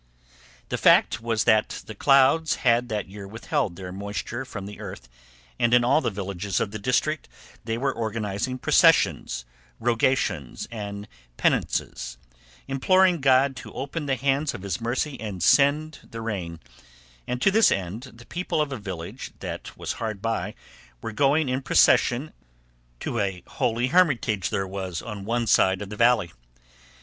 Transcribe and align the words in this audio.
The 0.69 0.79
fact 0.79 1.21
was 1.21 1.43
that 1.43 1.83
the 1.85 1.93
clouds 1.93 2.55
had 2.65 2.89
that 2.89 3.07
year 3.07 3.27
withheld 3.27 3.75
their 3.75 3.91
moisture 3.91 4.45
from 4.45 4.65
the 4.65 4.79
earth, 4.79 5.07
and 5.59 5.75
in 5.75 5.83
all 5.83 6.01
the 6.01 6.09
villages 6.09 6.59
of 6.59 6.71
the 6.71 6.79
district 6.79 7.29
they 7.65 7.77
were 7.77 7.93
organising 7.93 8.57
processions, 8.57 9.45
rogations, 9.79 10.67
and 10.71 11.07
penances, 11.37 12.17
imploring 12.67 13.21
God 13.21 13.55
to 13.57 13.71
open 13.73 14.07
the 14.07 14.15
hands 14.15 14.55
of 14.55 14.63
his 14.63 14.81
mercy 14.81 15.19
and 15.19 15.43
send 15.43 15.99
the 16.09 16.21
rain; 16.21 16.59
and 17.27 17.39
to 17.43 17.51
this 17.51 17.71
end 17.71 18.11
the 18.15 18.25
people 18.25 18.59
of 18.59 18.71
a 18.71 18.77
village 18.77 19.33
that 19.37 19.77
was 19.77 19.91
hard 20.01 20.19
by 20.19 20.55
were 21.03 21.11
going 21.11 21.47
in 21.47 21.61
procession 21.61 22.33
to 23.01 23.19
a 23.19 23.43
holy 23.45 23.85
hermitage 23.89 24.49
there 24.49 24.67
was 24.67 25.03
on 25.03 25.25
one 25.25 25.45
side 25.45 25.79
of 25.79 25.89
that 25.91 25.95
valley. 25.97 26.31